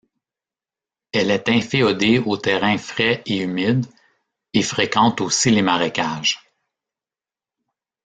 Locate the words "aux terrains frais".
2.17-3.21